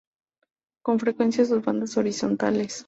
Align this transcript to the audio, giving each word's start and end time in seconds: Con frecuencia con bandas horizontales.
Con 0.83 0.99
frecuencia 0.99 1.47
con 1.47 1.61
bandas 1.61 1.95
horizontales. 1.95 2.79